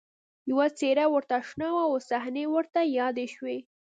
[0.49, 3.57] یوه څېره ورته اشنا وه او صحنې ورته یادې شوې